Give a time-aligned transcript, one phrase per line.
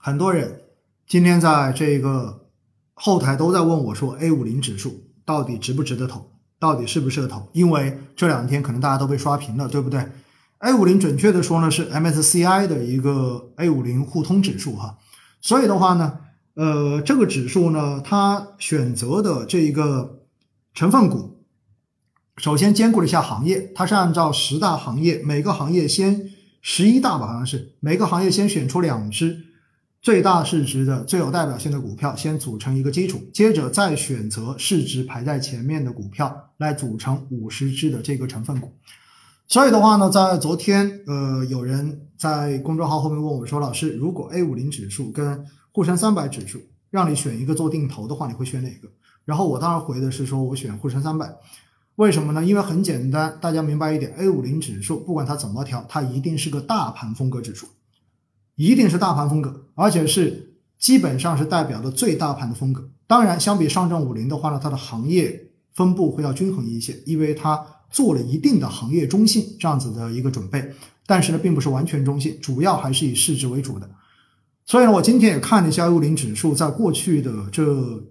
[0.00, 0.62] 很多人
[1.06, 2.46] 今天在这个
[2.94, 7.48] 后台都在问我说，A 五零指数到底值不值得投，到底适不适合投？
[7.52, 10.06] 因为这两天可能大家都被刷屏了，对不对
[10.58, 14.98] ？A 五零准确的说呢是 MSCI 的一个 A 五零互通指数哈，
[15.40, 16.20] 所以的话呢，
[16.54, 20.20] 呃，这个指数呢，它选择的这一个
[20.74, 21.44] 成分股，
[22.36, 26.30] 首先兼顾了一下行业，它是按照十大行业，每个行业先
[26.62, 29.47] 十一大吧，好像是每个行业先选出两只。
[30.08, 38.72] 最大市值的、最有代表性的股票先组成一个基础，接着再选择市值排在前面的股票来组成五十只的这个成分股。
[39.46, 48.88] 所以的话呢，在昨天，呃，有人在公众号后面问我说：“老师，如果 A 五零指数跟沪深三百指数让你选一个做定投的话，你会选哪个？”
[49.26, 51.30] 然后我当然回的是说我选沪深三百。
[51.96, 52.42] 为什么呢？
[52.42, 57.66] 因为很简单，大家明白一点，A 五零指数不管它怎么调，它一定是个大盘风格指数。
[58.58, 62.90] 一定是大盘风格，而且是基本上是代表的最大盘的风格。
[63.06, 70.72] 当然，相比上证五零的话呢，它的行业分布会要均衡一些，因为它做了一定的行业中性这样子的一个准备。
[71.06, 73.88] 但是呢，并不是完全中性，主要还是以市值为主的。
[74.66, 78.02] 所以呢，我今天也看了一下五零指数在过去的这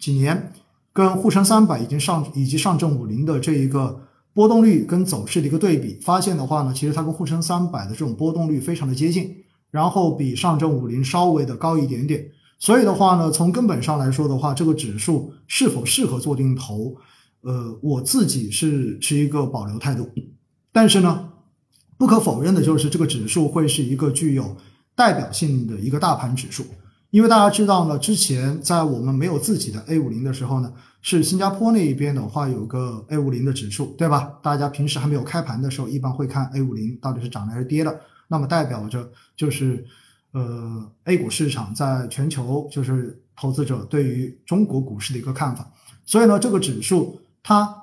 [0.00, 0.52] 几年
[0.94, 4.00] 跟沪深三百已经上以及上证五零的这一个
[4.32, 9.36] 波动率跟走势的一个对比，发现的话呢，其实它跟沪深三百的这种波动率非常的接近。
[9.76, 12.26] 然后比上证五零稍微的高一点点，
[12.58, 16.96] 所以的话呢，从根本上来说的话，这个指数是否适合做定投，
[17.42, 20.08] 呃，我自己是持一个保留态度。
[20.72, 21.28] 但是呢，
[21.98, 24.56] 不可否认的就是这个指数会是一个具有
[24.94, 26.64] 代表性的一个大盘指数，
[27.10, 34.38] 因为大家知道呢，之前在我们没有自己的 A 五零的时候呢，是新加坡那一边的话有个 A 五零的指数，对吧？
[34.42, 37.94] 大家平时还没有开盘的时候，一般会看 A 五零到底是涨了还是跌了。
[38.28, 39.84] 那么代表着就是，
[40.32, 45.70] 呃，A 股市场在全球就是投资者对于中国股市的一个看法。
[46.04, 47.74] 所以呢，这个指数它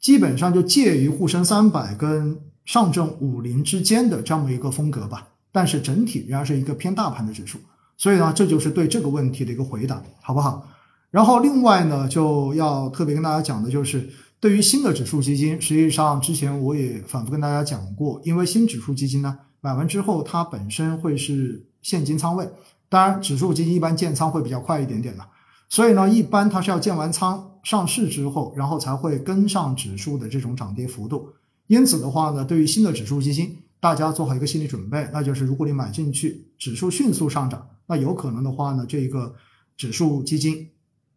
[0.00, 5.28] 基本上就介于沪深三百跟上证五零之间的这么一个风格吧。
[5.52, 7.58] 但是整体仍然是一个偏大盘的指数。
[7.96, 10.68] 所以呢，这就是对这个问题的一个回答，好不好？
[11.10, 19.38] 然后另外呢，就要特别跟大家讲的就是，对于新的指数基金，实际上之前我也反复跟大家讲过，因为新指数基金呢。
[19.66, 22.48] 买完之后，它本身会是现金仓位，
[22.88, 25.26] 当然指数基金一般建仓会比较快一点点的，
[25.68, 31.30] 所以呢，一般它是要建完仓上市之后，然后才会跟上指数的这种涨跌幅度。
[31.66, 39.34] 因此的话呢，对于新的指数基金，大家做好一个心理准备，那就是如果你买进去，指数迅速上涨，那有可能的话呢，这个
[39.76, 40.68] 指数基金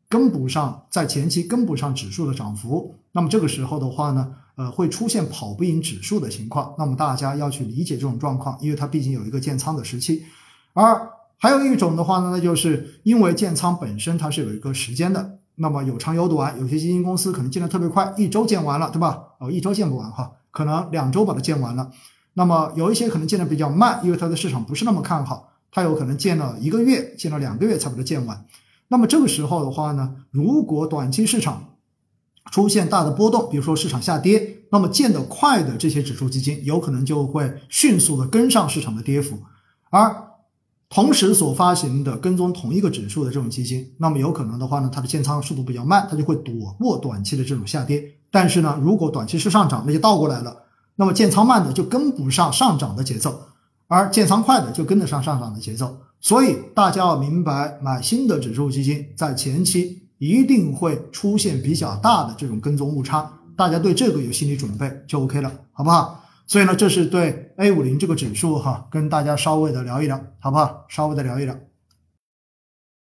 [0.10, 4.34] 跟不上，在前期跟不上指数的涨幅，那么这个时候的话呢？
[4.60, 10.26] 呃，会出现跑不赢指数的情况，那么大家要去理解这种状况，因为它毕竟有一个建仓的时期。
[10.74, 19.24] 而还有一种的话呢，那就是因为建仓本身它是有一个时间的，那么有长有短，有些基金公司可能建的特别快，一周建完了，对吧？
[19.40, 21.90] 哦，一周建不完哈，可能两周把它建完了。
[22.34, 28.46] 那么有一些可能建的比较慢，因为它的市场不是那么看好，它有可能建了一个月，建了两个月才把它建完。
[28.90, 31.64] 那么这个时候的话呢，如果短期市场，
[32.52, 39.38] 出现大的波动，比如说市场下跌，那么建得快的这些指数基金有可能就会迅速的跟上市场的跌幅，
[39.90, 40.26] 而
[40.90, 48.04] 同时所发行的跟踪同一个指数的这种基金，那么有可能的话呢，它的建仓速度比较慢，它就会躲过短期的这种下跌。
[48.32, 50.64] 但是呢，如果短期是上涨，那就倒过来了，
[50.96, 53.40] 那么建仓慢的就跟不上上涨的节奏，
[53.88, 55.98] 而建仓快的就跟得上上涨的节奏。
[56.20, 60.09] 所以大家要明白，买新的指数基金在前期。
[60.20, 66.24] 一定会出现比较大的这种跟踪误差，大家对这个有心理准备就 OK 了，好不好？
[66.46, 70.86] 所以呢，这是对 A 五零这个指数哈，跟大家稍微的聊一聊，好不好？
[70.88, 71.56] 稍微的聊一聊。